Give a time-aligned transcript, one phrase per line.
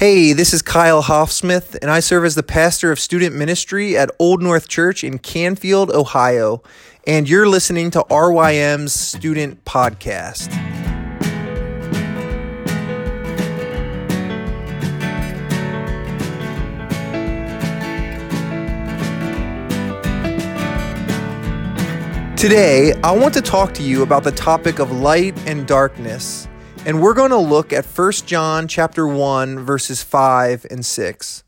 [0.00, 4.10] Hey, this is Kyle Hoffsmith, and I serve as the pastor of student ministry at
[4.18, 6.62] Old North Church in Canfield, Ohio.
[7.06, 10.48] And you're listening to RYM's Student Podcast.
[22.38, 26.48] Today, I want to talk to you about the topic of light and darkness
[26.86, 31.44] and we're going to look at 1 John chapter 1 verses 5 and 6.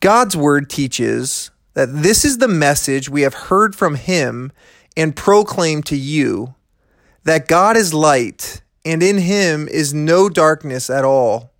[0.00, 4.52] God's word teaches that this is the message we have heard from him
[4.96, 6.54] and proclaim to you
[7.24, 11.52] that God is light and in him is no darkness at all.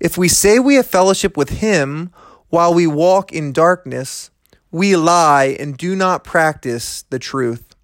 [0.00, 2.12] If we say we have fellowship with him
[2.48, 4.30] while we walk in darkness,
[4.70, 7.75] we lie and do not practice the truth.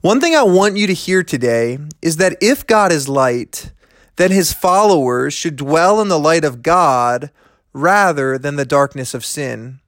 [0.00, 3.72] One thing I want you to hear today is that if God is light,
[4.16, 7.30] then his followers should dwell in the light of God
[7.72, 9.80] rather than the darkness of sin.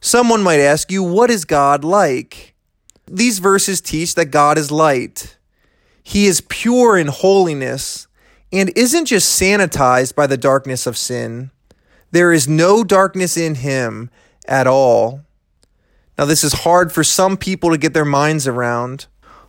[0.00, 2.54] Someone might ask you, what is God like?
[3.06, 5.36] These verses teach that God is light.
[6.02, 8.08] He is pure in holiness
[8.52, 11.50] and isn't just sanitized by the darkness of sin.
[12.10, 14.10] There is no darkness in him
[14.46, 15.22] at all.
[16.22, 19.06] Now, this is hard for some people to get their minds around.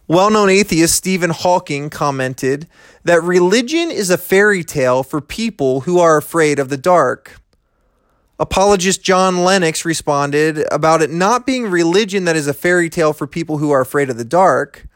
[0.08, 2.68] Well known atheist Stephen Hawking commented
[3.04, 7.40] that religion is a fairy tale for people who are afraid of the dark.
[8.40, 13.28] Apologist John Lennox responded about it not being religion that is a fairy tale for
[13.28, 14.88] people who are afraid of the dark,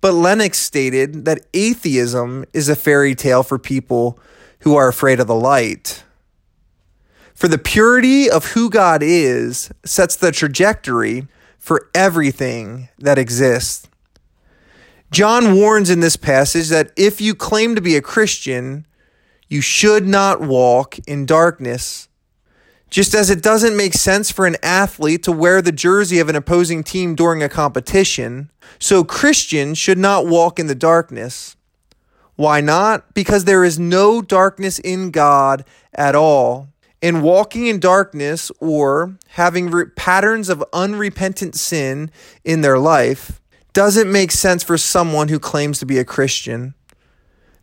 [0.00, 4.18] but Lennox stated that atheism is a fairy tale for people
[4.60, 5.99] who are afraid of the light.
[7.40, 11.26] For the purity of who God is sets the trajectory
[11.58, 13.88] for everything that exists.
[15.10, 18.86] John warns in this passage that if you claim to be a Christian,
[19.48, 22.10] you should not walk in darkness.
[22.90, 26.36] Just as it doesn't make sense for an athlete to wear the jersey of an
[26.36, 31.56] opposing team during a competition, so Christians should not walk in the darkness.
[32.36, 33.14] Why not?
[33.14, 35.64] Because there is no darkness in God
[35.94, 36.68] at all
[37.02, 42.10] and walking in darkness or having re- patterns of unrepentant sin
[42.44, 43.40] in their life
[43.72, 46.74] doesn't make sense for someone who claims to be a Christian.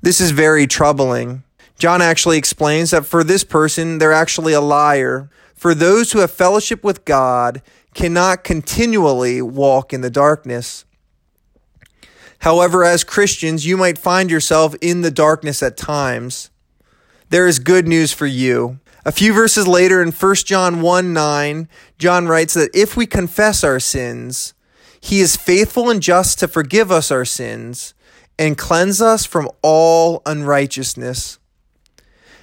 [0.02, 1.44] This is very troubling.
[1.78, 5.30] John actually explains that for this person, they're actually a liar.
[5.54, 7.62] For those who have fellowship with God
[7.94, 10.86] cannot continually walk in the darkness.
[12.40, 16.52] However, as Christians, you might find yourself in the darkness at times.
[17.30, 18.80] There is good news for you.
[19.04, 21.68] A few verses later in 1 John 1 9,
[21.98, 24.54] John writes that if we confess our sins,
[25.02, 27.94] he is faithful and just to forgive us our sins
[28.40, 31.38] and cleanse us from all unrighteousness.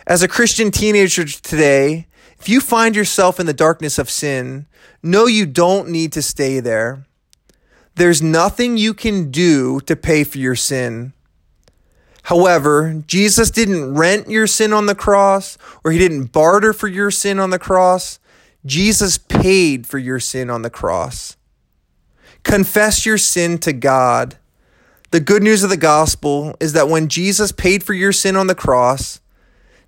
[0.07, 2.07] As a Christian teenager today,
[2.39, 4.67] if you find yourself in the darkness of sin,
[5.03, 7.07] know you don't need to stay there.
[7.95, 11.15] There's nothing you can do to pay for your sin.
[12.25, 17.11] However, Jesus didn't rent your sin on the cross or he didn't barter for your
[17.11, 18.19] sin on the cross.
[18.65, 21.37] Jesus paid for your sin on the cross.
[22.43, 24.39] Confess your sin to God.
[25.11, 28.47] The good news of the gospel is that when Jesus paid for your sin on
[28.47, 29.21] the cross,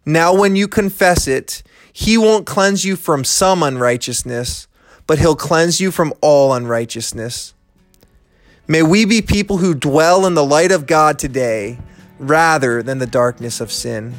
[0.04, 4.68] now when you confess it, he won't cleanse you from some unrighteousness,
[5.06, 7.54] but he'll cleanse you from all unrighteousness.
[8.68, 11.78] May we be people who dwell in the light of God today
[12.18, 14.14] rather than the darkness of sin.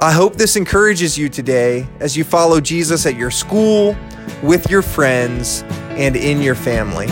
[0.00, 3.96] I hope this encourages you today as you follow Jesus at your school,
[4.42, 7.08] with your friends, and in your family.